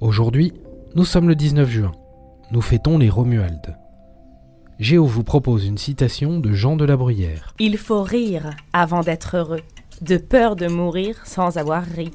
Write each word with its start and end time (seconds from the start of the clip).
Aujourd'hui, 0.00 0.52
nous 0.96 1.04
sommes 1.04 1.28
le 1.28 1.36
19 1.36 1.70
juin. 1.70 1.92
Nous 2.50 2.60
fêtons 2.60 2.98
les 2.98 3.08
Romualdes. 3.08 3.78
Géo 4.80 5.06
vous 5.06 5.22
propose 5.22 5.66
une 5.66 5.78
citation 5.78 6.40
de 6.40 6.52
Jean 6.52 6.74
de 6.74 6.84
la 6.84 6.96
Bruyère. 6.96 7.54
Il 7.60 7.78
faut 7.78 8.02
rire 8.02 8.50
avant 8.72 9.02
d'être 9.02 9.36
heureux, 9.36 9.60
de 10.00 10.16
peur 10.16 10.56
de 10.56 10.66
mourir 10.66 11.24
sans 11.24 11.58
avoir 11.58 11.84
ri. 11.84 12.10